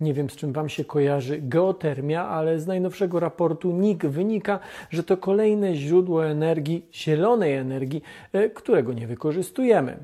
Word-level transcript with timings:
Nie 0.00 0.14
wiem, 0.14 0.30
z 0.30 0.36
czym 0.36 0.52
Wam 0.52 0.68
się 0.68 0.84
kojarzy 0.84 1.38
geotermia, 1.42 2.28
ale 2.28 2.60
z 2.60 2.66
najnowszego 2.66 3.20
raportu 3.20 3.72
NIK 3.72 4.06
wynika, 4.06 4.58
że 4.90 5.02
to 5.02 5.16
kolejne 5.16 5.76
źródło 5.76 6.26
energii, 6.26 6.86
zielonej 6.92 7.54
energii, 7.54 8.02
e, 8.32 8.50
którego 8.50 8.92
nie 8.92 9.06
wykorzystujemy. 9.06 9.96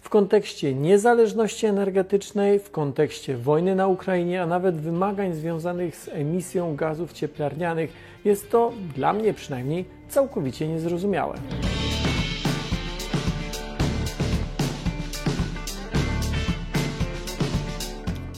W 0.00 0.08
kontekście 0.08 0.74
niezależności 0.74 1.66
energetycznej, 1.66 2.58
w 2.58 2.70
kontekście 2.70 3.36
wojny 3.36 3.74
na 3.74 3.88
Ukrainie, 3.88 4.42
a 4.42 4.46
nawet 4.46 4.76
wymagań 4.76 5.34
związanych 5.34 5.96
z 5.96 6.08
emisją 6.08 6.76
gazów 6.76 7.12
cieplarnianych, 7.12 7.92
jest 8.24 8.50
to 8.50 8.72
dla 8.96 9.12
mnie 9.12 9.34
przynajmniej 9.34 9.84
całkowicie 10.08 10.68
niezrozumiałe. 10.68 11.34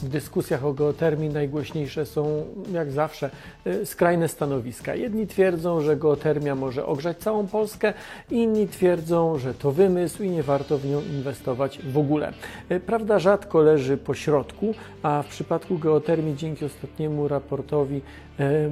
W 0.07 0.09
dyskusjach 0.09 0.65
o 0.65 0.73
geotermii 0.73 1.29
najgłośniejsze 1.29 2.05
są, 2.05 2.45
jak 2.73 2.91
zawsze, 2.91 3.29
y, 3.67 3.85
skrajne 3.85 4.27
stanowiska. 4.27 4.95
Jedni 4.95 5.27
twierdzą, 5.27 5.81
że 5.81 5.97
geotermia 5.97 6.55
może 6.55 6.85
ogrzać 6.85 7.17
całą 7.17 7.47
Polskę, 7.47 7.93
inni 8.31 8.67
twierdzą, 8.67 9.37
że 9.37 9.53
to 9.53 9.71
wymysł 9.71 10.23
i 10.23 10.29
nie 10.29 10.43
warto 10.43 10.77
w 10.77 10.85
nią 10.85 11.01
inwestować 11.01 11.79
w 11.79 11.97
ogóle. 11.97 12.33
Y, 12.71 12.79
prawda 12.79 13.19
rzadko 13.19 13.61
leży 13.61 13.97
po 13.97 14.13
środku, 14.13 14.73
a 15.03 15.23
w 15.23 15.27
przypadku 15.27 15.77
geotermii 15.77 16.35
dzięki 16.35 16.65
ostatniemu 16.65 17.27
raportowi 17.27 18.01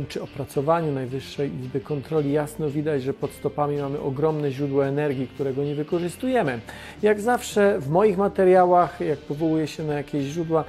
czy 0.08 0.22
opracowaniu 0.22 0.91
Najwyższej 0.91 1.59
Izby 1.59 1.80
Kontroli 1.80 2.31
jasno 2.31 2.70
widać, 2.70 3.03
że 3.03 3.13
pod 3.13 3.31
stopami 3.31 3.77
mamy 3.77 3.99
ogromne 3.99 4.52
źródło 4.52 4.86
energii, 4.86 5.27
którego 5.27 5.63
nie 5.63 5.75
wykorzystujemy. 5.75 6.59
Jak 7.02 7.22
zawsze 7.22 7.80
w 7.80 7.89
moich 7.89 8.17
materiałach, 8.17 9.02
jak 9.02 9.20
powołuję 9.20 9.67
się 9.67 9.83
na 9.83 9.94
jakieś 9.94 10.23
źródła, 10.25 10.63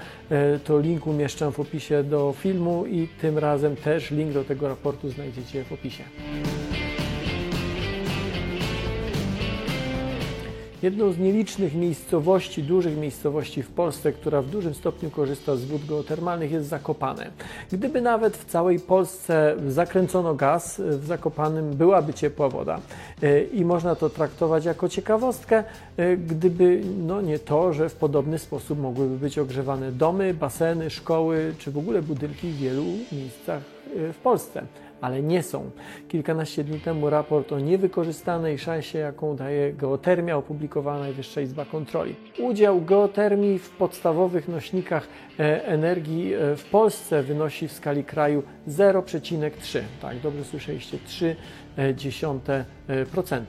to 0.59 0.79
link 0.79 1.07
umieszczam 1.07 1.53
w 1.53 1.61
opisie 1.61 2.05
do 2.05 2.35
filmu 2.39 2.87
i 2.87 3.09
tym 3.21 3.39
razem 3.39 3.77
też 3.77 4.11
link 4.11 4.33
do 4.33 4.45
tego 4.45 4.69
raportu 4.69 5.11
znajdziecie 5.11 5.65
w 5.65 5.73
opisie. 5.73 6.05
Jedną 10.87 11.13
z 11.13 11.19
nielicznych 11.19 11.75
miejscowości, 11.75 12.63
dużych 12.63 12.97
miejscowości 12.97 13.63
w 13.63 13.71
Polsce, 13.71 14.13
która 14.13 14.43
w 14.43 14.47
dużym 14.47 14.75
stopniu 14.75 15.11
korzysta 15.11 15.57
z 15.57 15.65
wód 15.65 15.87
geotermalnych 15.87 16.53
jest 16.53 16.69
Zakopane. 16.69 17.31
Gdyby 17.73 18.01
nawet 18.01 18.37
w 18.37 18.45
całej 18.45 18.81
Polsce 18.81 19.57
zakręcono 19.69 20.35
gaz, 20.35 20.81
w 20.81 21.07
Zakopanym 21.07 21.71
byłaby 21.71 22.15
ciepła 22.15 22.49
woda 22.49 22.81
e, 23.23 23.43
i 23.43 23.65
można 23.65 23.95
to 23.95 24.11
traktować 24.11 24.65
jako 24.65 24.89
ciekawostkę, 24.89 25.65
e, 25.97 26.17
gdyby 26.17 26.81
no 27.07 27.21
nie 27.21 27.39
to, 27.39 27.73
że 27.73 27.89
w 27.89 27.95
podobny 27.95 28.39
sposób 28.39 28.79
mogłyby 28.79 29.19
być 29.19 29.39
ogrzewane 29.39 29.93
domy, 29.93 30.35
baseny, 30.35 30.91
szkoły 30.91 31.55
czy 31.59 31.71
w 31.71 31.79
ogóle 31.79 32.03
budynki 32.03 32.49
w 32.49 32.57
wielu 32.57 32.85
miejscach 33.13 33.63
e, 33.97 34.13
w 34.13 34.19
Polsce 34.19 34.63
ale 35.01 35.23
nie 35.23 35.43
są. 35.43 35.71
Kilkanaście 36.09 36.65
dni 36.65 36.81
temu 36.81 37.11
raport 37.11 37.53
o 37.53 37.61
niewykorzystanej 37.61 38.59
szansie, 38.59 38.99
jaką 38.99 39.37
daje 39.37 39.73
geotermia, 39.73 40.37
opublikowała 40.37 40.99
Najwyższa 40.99 41.41
Izba 41.41 41.65
Kontroli. 41.65 42.15
Udział 42.39 42.81
geotermii 42.81 43.59
w 43.59 43.71
podstawowych 43.71 44.49
nośnikach 44.49 45.09
e, 45.39 45.67
energii 45.67 46.35
e, 46.35 46.57
w 46.57 46.65
Polsce 46.65 47.23
wynosi 47.23 47.69
w 47.69 47.73
skali 47.73 48.05
kraju 48.05 48.43
0,3. 48.69 49.81
Tak, 50.03 50.19
dobrze 50.21 50.45
słyszeliście, 50.45 50.99
0,3%. 51.79 53.45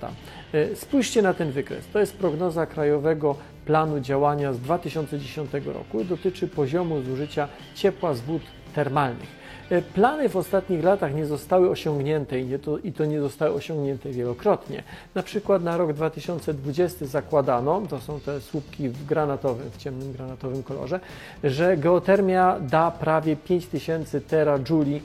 E, 0.54 0.76
spójrzcie 0.76 1.22
na 1.22 1.34
ten 1.34 1.52
wykres. 1.52 1.88
To 1.94 2.00
jest 2.00 2.17
prognoza 2.17 2.66
Krajowego 2.66 3.36
Planu 3.66 4.00
Działania 4.00 4.54
z 4.54 4.59
2010 4.59 5.52
roku. 5.66 6.04
Dotyczy 6.04 6.48
poziomu 6.48 7.02
zużycia 7.02 7.48
ciepła 7.76 8.14
z 8.14 8.22
wód 8.22 8.42
termalnych. 8.76 9.47
E, 9.70 9.82
plany 9.82 10.30
w 10.30 10.36
ostatnich 10.36 10.84
latach 10.84 11.16
nie 11.16 11.26
zostały 11.26 11.70
osiągnięte 11.70 12.40
i, 12.40 12.46
nie 12.46 12.60
to, 12.60 12.78
i 12.78 12.92
to 12.92 13.06
nie 13.06 13.22
zostały 13.22 13.54
osiągnięte 13.54 14.10
wielokrotnie. 14.10 14.84
Na 15.16 15.23
przykład 15.23 15.64
na 15.64 15.78
rok 15.78 15.94
2020 15.94 17.05
zakładano, 17.05 17.82
to 17.89 18.00
są 18.00 18.20
te 18.20 18.42
słupki 18.42 18.89
w 18.89 19.05
granatowym, 19.05 19.72
w 19.72 19.78
ciemnym 19.78 20.14
granatowym 20.14 20.64
kolorze, 20.64 21.00
że 21.44 21.78
geotermia 21.78 22.60
da 22.60 22.92
prawie 22.92 23.36
5000 23.36 24.22
terajuli, 24.22 25.02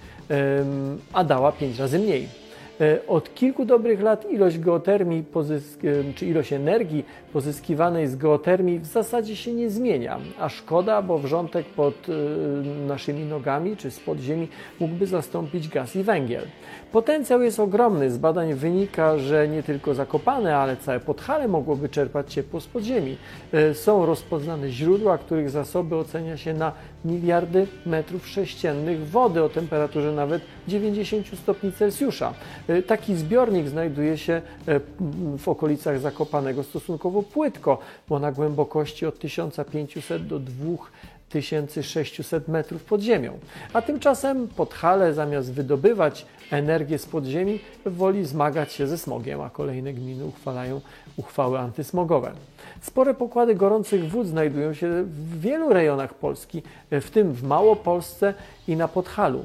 a 1.12 1.24
dała 1.24 1.52
5 1.52 1.78
razy 1.78 1.98
mniej. 1.98 2.41
E, 2.82 3.06
od 3.06 3.34
kilku 3.34 3.64
dobrych 3.64 4.02
lat 4.02 4.30
ilość 4.30 4.58
geotermii, 4.58 5.24
e, 6.10 6.14
czy 6.14 6.26
ilość 6.26 6.52
energii 6.52 7.04
pozyskiwanej 7.32 8.06
z 8.06 8.16
geotermii 8.16 8.78
w 8.78 8.86
zasadzie 8.86 9.36
się 9.36 9.52
nie 9.52 9.70
zmienia, 9.70 10.18
a 10.40 10.48
szkoda, 10.48 11.02
bo 11.02 11.18
wrzątek 11.18 11.66
pod 11.66 11.94
e, 12.08 12.12
naszymi 12.86 13.24
nogami 13.24 13.76
czy 13.76 13.90
spod 13.90 14.18
ziemi 14.18 14.48
mógłby 14.80 15.06
zastąpić 15.06 15.68
gaz 15.68 15.96
i 15.96 16.02
węgiel. 16.02 16.44
Potencjał 16.92 17.42
jest 17.42 17.60
ogromny. 17.60 18.10
Z 18.10 18.18
badań 18.18 18.54
wynika, 18.54 19.18
że 19.18 19.48
nie 19.48 19.62
tylko 19.62 19.94
Zakopane, 19.94 20.56
ale 20.56 20.76
całe 20.76 21.00
Podhale 21.00 21.48
mogłoby 21.48 21.88
czerpać 21.88 22.32
ciepło 22.32 22.60
z 22.60 22.66
podziemi. 22.66 23.16
Są 23.72 24.06
rozpoznane 24.06 24.70
źródła, 24.70 25.18
których 25.18 25.50
zasoby 25.50 25.96
ocenia 25.96 26.36
się 26.36 26.54
na 26.54 26.72
miliardy 27.04 27.66
metrów 27.86 28.28
sześciennych 28.28 29.08
wody 29.08 29.42
o 29.42 29.48
temperaturze 29.48 30.12
nawet 30.12 30.42
90 30.68 31.38
stopni 31.38 31.72
Celsjusza. 31.72 32.34
E, 32.68 32.82
taki 32.82 33.16
zbiornik 33.16 33.68
znajduje 33.68 34.18
się 34.18 34.42
e, 34.68 34.80
w 35.38 35.48
okolicach 35.48 36.00
Zakopanego 36.00 36.62
stosunkowo 36.62 37.22
płytko, 37.22 37.78
bo 38.08 38.18
na 38.18 38.32
głębokości 38.32 39.06
od 39.06 39.18
1500 39.18 40.26
do 40.26 40.38
2600 40.38 42.48
metrów 42.48 42.84
pod 42.84 43.00
ziemią. 43.00 43.38
A 43.72 43.82
tymczasem 43.82 44.48
Podhale 44.48 45.14
zamiast 45.14 45.52
wydobywać 45.52 46.26
energię 46.50 46.98
z 46.98 47.06
podziemi 47.06 47.58
woli 47.86 48.26
zmagać 48.26 48.72
się 48.72 48.86
ze 48.86 48.98
smogiem, 48.98 49.40
a 49.40 49.50
kolejne 49.50 49.92
gminy 49.92 50.24
uchwalają 50.24 50.80
uchwały 51.16 51.58
antysmogowe. 51.58 52.32
Spore 52.80 53.14
pokłady 53.14 53.54
gorących 53.54 54.10
wód 54.10 54.26
znajdują 54.26 54.74
się 54.74 55.02
w 55.02 55.40
wielu 55.40 55.72
rejonach 55.72 56.14
Polski, 56.14 56.62
e, 56.90 57.00
w 57.00 57.10
tym 57.10 57.32
w 57.32 57.42
Małopolsce 57.42 58.34
i 58.68 58.76
na 58.76 58.88
Podhalu. 58.88 59.44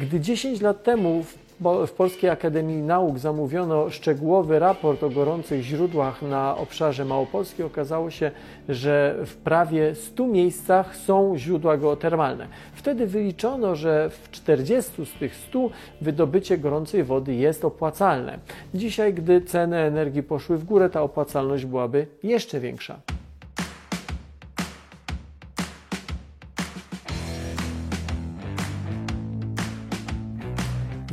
Gdy 0.00 0.20
10 0.20 0.60
lat 0.60 0.82
temu 0.82 1.22
w 1.22 1.42
w 1.86 1.90
Polskiej 1.96 2.30
Akademii 2.30 2.82
Nauk 2.82 3.18
zamówiono 3.18 3.90
szczegółowy 3.90 4.58
raport 4.58 5.02
o 5.02 5.10
gorących 5.10 5.62
źródłach 5.62 6.22
na 6.22 6.56
obszarze 6.56 7.04
Małopolski, 7.04 7.62
okazało 7.62 8.10
się, 8.10 8.30
że 8.68 9.16
w 9.26 9.36
prawie 9.36 9.94
100 9.94 10.26
miejscach 10.26 10.96
są 10.96 11.38
źródła 11.38 11.76
geotermalne. 11.76 12.46
Wtedy 12.74 13.06
wyliczono, 13.06 13.76
że 13.76 14.10
w 14.10 14.30
40 14.30 15.06
z 15.06 15.18
tych 15.18 15.36
100 15.36 15.70
wydobycie 16.00 16.58
gorącej 16.58 17.04
wody 17.04 17.34
jest 17.34 17.64
opłacalne. 17.64 18.38
Dzisiaj, 18.74 19.14
gdy 19.14 19.40
ceny 19.40 19.76
energii 19.76 20.22
poszły 20.22 20.58
w 20.58 20.64
górę, 20.64 20.90
ta 20.90 21.02
opłacalność 21.02 21.64
byłaby 21.64 22.06
jeszcze 22.22 22.60
większa. 22.60 23.00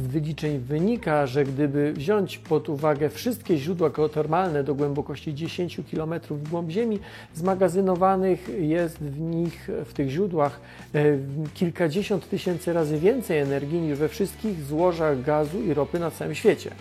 Wyliczeń 0.08 0.60
wynika, 0.60 1.28
że 1.28 1.44
gdyby 1.44 1.94
wziąć 1.94 2.38
pod 2.38 2.70
uwagę 2.70 3.10
wszystkie 3.10 3.58
źródła 3.58 3.90
geotermalne 3.90 4.64
do 4.64 4.76
głębokości 4.76 5.36
10 5.36 5.82
km 5.92 6.14
w 6.30 6.50
głąb 6.50 6.70
Ziemi, 6.70 7.00
zmagazynowanych 7.34 8.50
jest 8.59 8.98
w 8.98 9.20
nich, 9.20 9.70
w 9.86 9.94
tych 9.94 10.09
źródłach, 10.09 10.59
e, 10.96 11.18
kilkadziesiąt 11.54 12.30
tysięcy 12.30 12.74
razy 12.74 13.00
więcej 13.00 13.40
energii 13.40 13.82
niż 13.82 14.00
we 14.00 14.09
wszystkich 14.09 14.64
złożach 14.64 15.22
gazu 15.22 15.64
i 15.64 15.74
ropy 15.74 16.00
na 16.00 16.12
całym 16.12 16.36
świecie. 16.36 16.72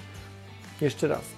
Jeszcze 0.80 1.08
raz. 1.08 1.37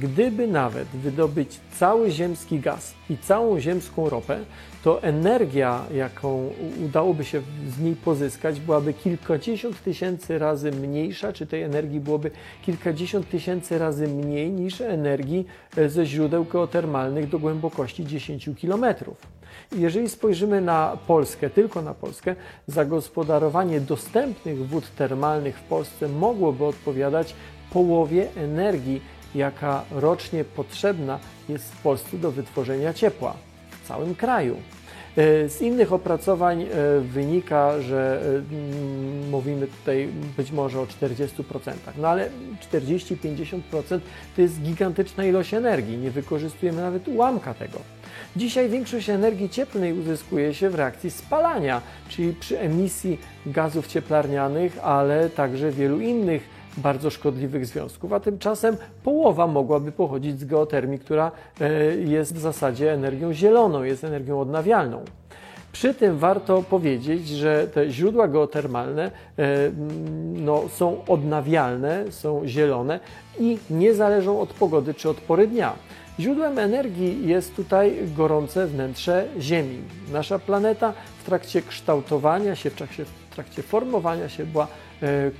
Gdyby 0.00 0.46
nawet 0.46 0.88
wydobyć 0.88 1.60
cały 1.78 2.10
ziemski 2.10 2.60
gaz 2.60 2.94
i 3.10 3.18
całą 3.18 3.60
ziemską 3.60 4.08
ropę, 4.08 4.38
to 4.84 5.02
energia, 5.02 5.84
jaką 5.94 6.50
udałoby 6.84 7.24
się 7.24 7.42
z 7.68 7.80
niej 7.80 7.96
pozyskać, 7.96 8.60
byłaby 8.60 8.92
kilkadziesiąt 8.92 9.82
tysięcy 9.82 10.38
razy 10.38 10.72
mniejsza, 10.72 11.32
czy 11.32 11.46
tej 11.46 11.62
energii 11.62 12.00
byłoby 12.00 12.30
kilkadziesiąt 12.62 13.30
tysięcy 13.30 13.78
razy 13.78 14.08
mniej 14.08 14.50
niż 14.50 14.80
energii 14.80 15.46
e, 15.76 15.88
ze 15.88 16.06
źródeł 16.06 16.44
geotermalnych 16.44 17.28
do 17.28 17.38
głębokości 17.38 18.06
10 18.06 18.50
kilometrów. 18.56 19.16
Jeżeli 19.76 20.08
spojrzymy 20.08 20.60
na 20.60 20.98
Polskę, 21.06 21.50
tylko 21.50 21.82
na 21.82 21.94
Polskę, 21.94 22.34
zagospodarowanie 22.66 23.80
dostępnych 23.80 24.68
wód 24.68 24.94
termalnych 24.96 25.58
w 25.58 25.62
Polsce 25.62 26.08
mogłoby 26.08 26.64
odpowiadać 26.64 27.34
połowie 27.72 28.28
energii, 28.36 29.00
jaka 29.36 29.84
rocznie 29.90 30.44
potrzebna 30.44 31.18
jest 31.48 31.74
w 31.74 31.82
Polsce 31.82 32.18
do 32.18 32.30
wytworzenia 32.30 32.94
ciepła 32.94 33.34
w 33.70 33.88
całym 33.88 34.14
kraju. 34.14 34.56
E, 35.16 35.48
z 35.48 35.62
innych 35.62 35.92
opracowań 35.92 36.62
e, 36.62 36.66
wynika, 37.00 37.80
że 37.80 38.22
e, 38.52 39.30
mówimy 39.30 39.66
tutaj 39.66 40.08
być 40.36 40.52
może 40.52 40.80
o 40.80 40.86
40%, 40.86 41.28
no 41.98 42.08
ale 42.08 42.30
40-50% 42.72 43.60
to 44.36 44.42
jest 44.42 44.60
gigantyczna 44.60 45.24
ilość 45.24 45.54
energii, 45.54 45.98
nie 45.98 46.10
wykorzystujemy 46.10 46.82
nawet 46.82 47.08
ułamka 47.08 47.54
tego. 47.54 47.78
Dzisiaj 48.36 48.68
większość 48.68 49.10
energii 49.10 49.50
cieplnej 49.50 49.92
uzyskuje 49.92 50.54
się 50.54 50.70
w 50.70 50.74
reakcji 50.74 51.10
spalania, 51.10 51.80
czyli 52.08 52.32
przy 52.32 52.60
emisji 52.60 53.18
gazów 53.46 53.86
cieplarnianych, 53.86 54.78
ale 54.82 55.30
także 55.30 55.70
wielu 55.70 56.00
innych 56.00 56.55
bardzo 56.76 57.10
szkodliwych 57.10 57.66
związków, 57.66 58.12
a 58.12 58.20
tymczasem 58.20 58.76
połowa 59.04 59.46
mogłaby 59.46 59.92
pochodzić 59.92 60.40
z 60.40 60.44
geotermii, 60.44 60.98
która 60.98 61.32
e, 61.60 61.96
jest 61.96 62.34
w 62.34 62.38
zasadzie 62.38 62.92
energią 62.92 63.32
zieloną, 63.32 63.82
jest 63.82 64.04
energią 64.04 64.40
odnawialną. 64.40 65.04
Przy 65.72 65.94
tym 65.94 66.18
warto 66.18 66.62
powiedzieć, 66.62 67.28
że 67.28 67.66
te 67.74 67.90
źródła 67.90 68.28
geotermalne 68.28 69.10
e, 69.38 69.70
no, 70.34 70.62
są 70.68 71.04
odnawialne, 71.08 72.04
są 72.10 72.42
zielone 72.46 73.00
i 73.38 73.58
nie 73.70 73.94
zależą 73.94 74.40
od 74.40 74.52
pogody 74.52 74.94
czy 74.94 75.08
od 75.10 75.16
pory 75.16 75.46
dnia. 75.46 75.72
Źródłem 76.20 76.58
energii 76.58 77.28
jest 77.28 77.56
tutaj 77.56 77.96
gorące 78.16 78.66
wnętrze 78.66 79.24
Ziemi. 79.40 79.78
Nasza 80.12 80.38
planeta 80.38 80.92
w 81.22 81.24
trakcie 81.24 81.62
kształtowania 81.62 82.56
się, 82.56 82.70
w 82.70 82.74
trakcie, 82.74 83.04
w 83.04 83.34
trakcie 83.34 83.62
formowania 83.62 84.28
się 84.28 84.46
była 84.46 84.66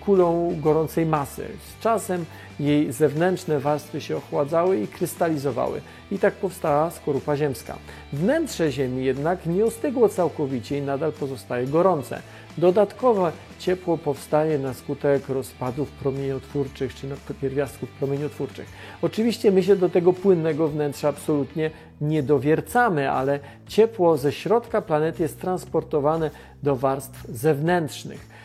kulą 0.00 0.56
gorącej 0.60 1.06
masy. 1.06 1.48
Z 1.76 1.82
czasem 1.82 2.24
jej 2.60 2.92
zewnętrzne 2.92 3.60
warstwy 3.60 4.00
się 4.00 4.16
ochładzały 4.16 4.80
i 4.80 4.88
krystalizowały. 4.88 5.80
I 6.10 6.18
tak 6.18 6.34
powstała 6.34 6.90
skorupa 6.90 7.36
ziemska. 7.36 7.76
Wnętrze 8.12 8.72
Ziemi 8.72 9.04
jednak 9.04 9.46
nie 9.46 9.64
ostygło 9.64 10.08
całkowicie 10.08 10.78
i 10.78 10.82
nadal 10.82 11.12
pozostaje 11.12 11.66
gorące. 11.66 12.22
Dodatkowe 12.58 13.32
ciepło 13.58 13.98
powstaje 13.98 14.58
na 14.58 14.74
skutek 14.74 15.28
rozpadów 15.28 15.90
promieniotwórczych 15.90 16.94
czy 16.94 17.06
pierwiastków 17.40 17.88
promieniotwórczych. 17.88 18.66
Oczywiście 19.02 19.52
my 19.52 19.62
się 19.62 19.76
do 19.76 19.88
tego 19.88 20.12
płynnego 20.12 20.68
wnętrza 20.68 21.08
absolutnie 21.08 21.70
nie 22.00 22.22
dowiercamy, 22.22 23.10
ale 23.10 23.40
ciepło 23.66 24.16
ze 24.16 24.32
środka 24.32 24.82
planety 24.82 25.22
jest 25.22 25.40
transportowane 25.40 26.30
do 26.62 26.76
warstw 26.76 27.24
zewnętrznych. 27.28 28.35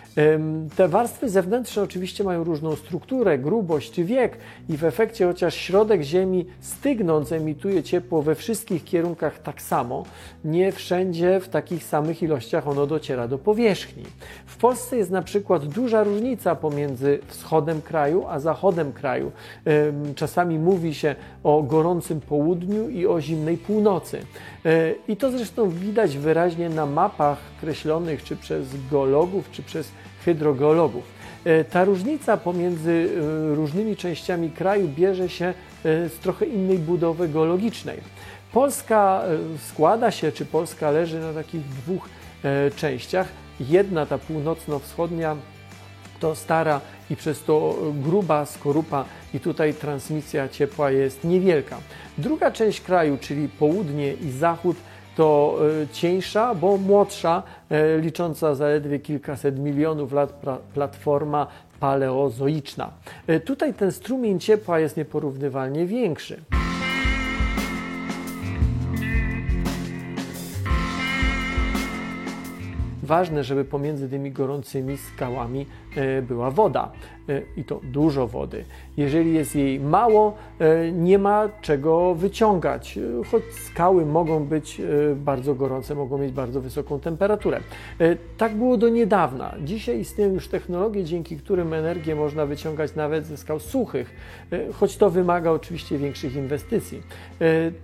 Te 0.76 0.88
warstwy 0.88 1.30
zewnętrzne 1.30 1.82
oczywiście 1.82 2.24
mają 2.24 2.44
różną 2.44 2.76
strukturę, 2.76 3.40
grubość 3.40 3.92
czy 3.92 4.04
wiek 4.04 4.38
i 4.70 4.78
w 4.78 4.84
efekcie 4.84 5.26
chociaż 5.26 5.56
środek 5.56 6.02
Ziemi 6.02 6.46
stygnąc 6.60 7.32
emituje 7.32 7.84
ciepło 7.84 8.22
we 8.22 8.36
wszystkich 8.36 8.84
kierunkach 8.84 9.40
tak 9.40 9.62
samo, 9.62 10.04
nie 10.46 10.72
wszędzie 10.72 11.40
w 11.40 11.50
takich 11.50 11.84
samych 11.84 12.24
ilościach 12.24 12.68
ono 12.68 12.88
dociera 12.88 13.28
do 13.28 13.38
powierzchni. 13.38 14.04
W 14.46 14.58
Polsce 14.58 14.98
jest 14.98 15.12
na 15.12 15.22
przykład 15.22 15.66
duża 15.66 16.04
różnica 16.04 16.56
pomiędzy 16.56 17.20
wschodem 17.28 17.82
kraju 17.82 18.26
a 18.28 18.40
zachodem 18.40 18.94
kraju. 18.94 19.32
Czasami 20.16 20.60
mówi 20.60 20.94
się 20.94 21.16
o 21.44 21.64
gorącym 21.64 22.22
południu 22.22 22.90
i 22.90 23.08
o 23.08 23.22
zimnej 23.22 23.58
północy. 23.58 24.20
E, 24.66 24.92
I 25.08 25.18
to 25.18 25.32
zresztą 25.32 25.70
widać 25.70 26.18
wyraźnie 26.18 26.70
na 26.70 26.86
mapach 26.86 27.38
kreślonych 27.62 28.24
czy 28.24 28.36
przez 28.36 28.68
geologów, 28.92 29.52
czy 29.52 29.64
przez 29.64 29.92
hydrogeologów. 30.26 31.04
E, 31.46 31.64
ta 31.64 31.84
różnica 31.84 32.38
pomiędzy 32.38 33.10
e, 33.52 33.56
różnymi 33.56 33.96
częściami 33.96 34.50
kraju 34.50 34.88
bierze 34.88 35.30
się 35.30 35.54
z 35.84 36.20
trochę 36.20 36.46
innej 36.46 36.80
budowy 36.80 37.30
geologicznej. 37.30 37.98
Polska 38.52 39.24
składa 39.68 40.12
się, 40.12 40.32
czy 40.32 40.46
Polska 40.46 40.92
leży 40.92 41.20
na 41.20 41.34
takich 41.34 41.62
dwóch 41.62 42.10
częściach. 42.76 43.28
Jedna, 43.60 44.06
ta 44.06 44.18
północno-wschodnia, 44.18 45.36
to 46.20 46.36
stara 46.36 46.82
i 47.10 47.16
przez 47.16 47.44
to 47.44 47.78
gruba 47.94 48.46
skorupa 48.46 49.06
i 49.34 49.40
tutaj 49.40 49.74
transmisja 49.74 50.50
ciepła 50.50 50.92
jest 50.92 51.24
niewielka. 51.24 51.78
Druga 52.18 52.52
część 52.52 52.82
kraju, 52.82 53.18
czyli 53.22 53.50
południe 53.50 54.14
i 54.14 54.32
zachód, 54.32 54.78
to 55.16 55.58
e, 55.84 55.88
cieńsza, 55.88 56.56
bo 56.56 56.78
młodsza, 56.78 57.44
e, 57.70 57.98
licząca 57.98 58.56
zaledwie 58.56 59.00
kilkaset 59.00 59.60
milionów 59.60 60.14
lat 60.14 60.34
platforma 60.74 61.48
paleozoiczna. 61.80 62.92
E, 63.28 63.40
tutaj 63.40 63.74
ten 63.74 63.92
strumień 63.92 64.40
ciepła 64.40 64.80
jest 64.80 64.98
nieporównywalnie 64.98 65.86
większy. 65.86 66.42
Ważne, 73.12 73.44
żeby 73.44 73.66
pomiędzy 73.66 74.10
tymi 74.10 74.32
gorącymi 74.32 74.98
skałami 74.98 75.66
e, 75.96 76.22
była 76.22 76.52
woda 76.52 76.92
e, 77.30 77.42
i 77.58 77.64
to 77.64 77.80
dużo 77.84 78.28
wody. 78.28 78.66
Jeżeli 78.98 79.34
jest 79.34 79.56
jej 79.56 79.80
mało, 79.80 80.38
e, 80.60 80.92
nie 80.92 81.20
ma 81.20 81.50
czego 81.62 82.16
wyciągać, 82.16 83.00
choć 83.32 83.44
skały 83.54 84.06
mogą 84.06 84.46
być 84.46 84.82
bardzo 85.16 85.56
gorące, 85.56 85.96
mogą 85.96 86.18
mieć 86.18 86.32
bardzo 86.32 86.62
wysoką 86.62 87.00
temperaturę. 87.00 87.60
Tak 88.38 88.56
było 88.56 88.78
do 88.78 88.90
niedawna. 88.90 89.56
Dzisiaj 89.64 90.00
istnieją 90.00 90.34
już 90.34 90.48
technologie, 90.48 91.04
dzięki 91.04 91.38
którym 91.38 91.74
energię 91.74 92.16
można 92.16 92.46
wyciągać 92.46 92.96
nawet 92.96 93.26
ze 93.26 93.38
skał 93.38 93.60
suchych, 93.60 94.16
choć 94.74 94.98
to 94.98 95.10
wymaga 95.10 95.52
oczywiście 95.52 95.98
większych 95.98 96.36
inwestycji. 96.36 97.02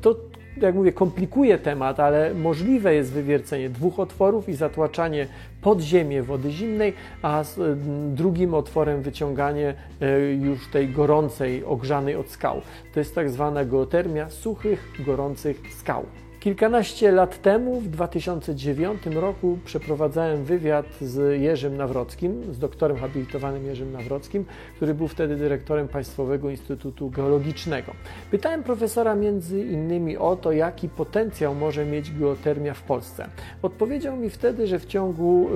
To 0.02 0.16
jak 0.66 0.76
mówię, 0.76 0.92
komplikuje 0.92 1.58
temat, 1.58 2.00
ale 2.00 2.34
możliwe 2.34 2.96
jest 2.96 3.12
wywiercenie 3.12 3.70
dwóch 3.70 4.00
otworów 4.00 4.50
i 4.50 4.54
zatłaczanie 4.54 5.28
pod 5.62 5.82
ziemię 5.82 6.24
wody 6.24 6.52
zimnej, 6.52 6.94
a 7.22 7.44
z 7.44 7.80
drugim 8.16 8.54
otworem 8.54 9.02
wyciąganie 9.02 9.74
e, 10.02 10.20
już 10.32 10.68
tej 10.68 10.90
gorącej, 10.90 11.64
ogrzanej 11.66 12.16
od 12.16 12.30
skał. 12.30 12.62
To 12.94 13.00
jest 13.00 13.16
tak 13.16 13.30
zwana 13.30 13.66
geotermia 13.66 14.30
suchych, 14.30 14.92
gorących 15.06 15.62
skał. 15.80 16.06
Kilkanaście 16.40 17.12
lat 17.12 17.42
temu, 17.42 17.80
w 17.80 17.88
2009 17.88 19.06
roku, 19.06 19.58
przeprowadzałem 19.66 20.44
wywiad 20.44 20.86
z 21.02 21.42
Jerzym 21.42 21.78
Nawrockim, 21.78 22.54
z 22.54 22.60
doktorem 22.60 22.98
habilitowanym 22.98 23.66
Jerzym 23.66 23.92
Nawrockim, 23.92 24.46
który 24.76 24.94
był 24.94 25.08
wtedy 25.08 25.36
dyrektorem 25.36 25.88
Państwowego 25.88 26.50
Instytutu 26.50 27.10
Geologicznego. 27.10 27.92
Pytałem 28.32 28.64
profesora 28.64 29.16
między 29.16 29.64
innymi 29.64 30.18
o 30.18 30.36
to, 30.36 30.52
jaki 30.52 30.90
potencjał 30.90 31.56
może 31.56 31.86
mieć 31.86 32.12
geotermia 32.20 32.74
w 32.74 32.82
Polsce. 32.82 33.30
Odpowiedział 33.62 34.18
mi 34.18 34.30
wtedy, 34.30 34.68
że 34.68 34.80
w 34.80 34.86
ciągu 34.86 35.50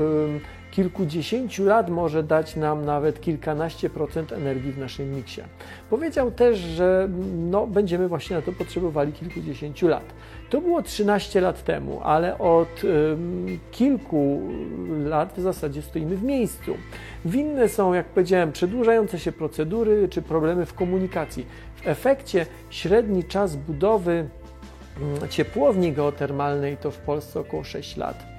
kilkudziesięciu 0.71 1.65
lat 1.65 1.89
może 1.89 2.23
dać 2.23 2.55
nam 2.55 2.85
nawet 2.85 3.21
kilkanaście 3.21 3.89
procent 3.89 4.31
energii 4.31 4.71
w 4.71 4.77
naszym 4.77 5.15
miksie. 5.15 5.41
Powiedział 5.89 6.31
też, 6.31 6.59
że 6.59 7.09
no, 7.37 7.67
będziemy 7.67 8.07
właśnie 8.07 8.35
na 8.35 8.41
to 8.41 8.51
potrzebowali 8.51 9.13
kilkudziesięciu 9.13 9.87
lat. 9.87 10.03
To 10.49 10.61
było 10.61 10.81
13 10.81 11.41
lat 11.41 11.63
temu, 11.63 11.99
ale 12.03 12.37
od 12.37 12.81
kilku 13.71 14.41
lat 15.05 15.33
w 15.37 15.41
zasadzie 15.41 15.81
stoimy 15.81 16.15
w 16.15 16.23
miejscu. 16.23 16.77
Winne 17.25 17.69
są, 17.69 17.93
jak 17.93 18.05
powiedziałem, 18.05 18.51
przedłużające 18.51 19.19
się 19.19 19.31
procedury 19.31 20.07
czy 20.09 20.21
problemy 20.21 20.65
w 20.65 20.73
komunikacji. 20.73 21.45
W 21.75 21.87
efekcie 21.87 22.45
średni 22.69 23.23
czas 23.23 23.55
budowy 23.55 24.29
ciepłowni 25.29 25.93
geotermalnej 25.93 26.77
to 26.77 26.91
w 26.91 26.97
Polsce 26.97 27.39
około 27.39 27.63
6 27.63 27.97
lat 27.97 28.30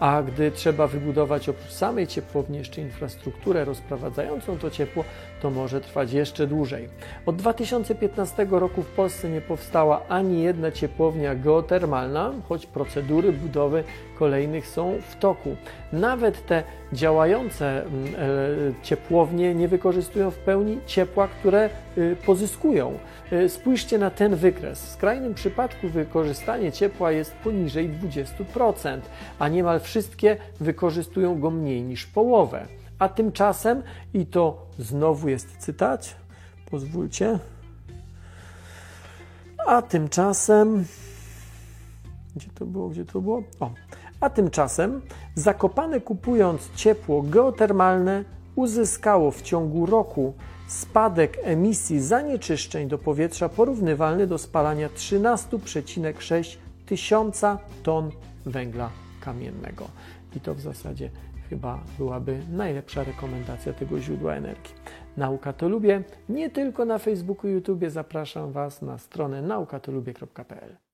a 0.00 0.22
gdy 0.22 0.50
trzeba 0.50 0.86
wybudować 0.86 1.48
oprócz 1.48 1.70
samej 1.70 2.06
ciepłowni 2.06 2.58
jeszcze 2.58 2.80
infrastrukturę 2.80 3.64
rozprowadzającą 3.64 4.58
to 4.58 4.70
ciepło, 4.70 5.04
to 5.42 5.50
może 5.50 5.80
trwać 5.80 6.12
jeszcze 6.12 6.46
dłużej. 6.46 6.88
Od 7.26 7.36
2015 7.36 8.46
roku 8.50 8.82
w 8.82 8.86
Polsce 8.86 9.28
nie 9.28 9.40
powstała 9.40 10.02
ani 10.08 10.42
jedna 10.42 10.70
ciepłownia 10.70 11.34
geotermalna, 11.34 12.32
choć 12.48 12.66
procedury 12.66 13.32
budowy 13.32 13.84
kolejnych 14.18 14.66
są 14.66 14.94
w 15.10 15.16
toku. 15.16 15.56
Nawet 15.92 16.46
te 16.46 16.62
działające 16.92 17.82
mm, 17.82 18.14
e, 18.14 18.18
ciepłownie 18.82 19.54
nie 19.54 19.68
wykorzystują 19.68 20.30
w 20.30 20.38
pełni 20.38 20.78
ciepła, 20.86 21.28
które 21.28 21.70
pozyskują. 22.26 22.98
Y, 23.32 23.48
spójrzcie 23.48 23.98
na 23.98 24.10
ten 24.10 24.36
wykres. 24.36 24.84
W 24.84 24.88
skrajnym 24.88 25.34
przypadku 25.34 25.88
wykorzystanie 25.88 26.72
ciepła 26.72 27.12
jest 27.12 27.34
poniżej 27.34 27.90
20%, 27.90 29.00
a 29.38 29.48
niemal 29.48 29.80
wszystkie 29.80 30.36
wykorzystują 30.60 31.40
go 31.40 31.50
mniej 31.50 31.82
niż 31.82 32.06
połowę. 32.06 32.66
A 32.98 33.08
tymczasem, 33.08 33.82
i 34.14 34.26
to 34.26 34.66
znowu 34.78 35.28
jest 35.28 35.56
cytat, 35.58 36.16
pozwólcie, 36.70 37.38
a 39.66 39.82
tymczasem, 39.82 40.84
gdzie 42.36 42.48
to 42.54 42.66
było, 42.66 42.88
gdzie 42.88 43.04
to 43.04 43.20
było? 43.20 43.42
O, 43.60 43.70
a 44.20 44.30
tymczasem 44.30 45.00
Zakopane 45.34 46.00
kupując 46.00 46.70
ciepło 46.74 47.22
geotermalne 47.22 48.24
uzyskało 48.56 49.30
w 49.30 49.42
ciągu 49.42 49.86
roku 49.86 50.34
spadek 50.70 51.38
emisji 51.42 52.00
zanieczyszczeń 52.00 52.88
do 52.88 52.98
powietrza 52.98 53.48
porównywalny 53.48 54.26
do 54.26 54.38
spalania 54.38 54.88
13,6 54.88 56.56
tysiąca 56.86 57.58
ton 57.82 58.10
węgla 58.46 58.90
kamiennego. 59.20 59.88
I 60.36 60.40
to 60.40 60.54
w 60.54 60.60
zasadzie 60.60 61.10
chyba 61.48 61.78
byłaby 61.98 62.42
najlepsza 62.52 63.04
rekomendacja 63.04 63.72
tego 63.72 64.00
źródła 64.00 64.34
energii. 64.34 64.74
Nauka 65.16 65.52
to 65.52 65.68
lubię. 65.68 66.02
Nie 66.28 66.50
tylko 66.50 66.84
na 66.84 66.98
Facebooku 66.98 67.50
i 67.50 67.52
YouTube 67.52 67.84
zapraszam 67.88 68.52
Was 68.52 68.82
na 68.82 68.98
stronę 68.98 69.42
naukatolubie.pl. 69.42 70.89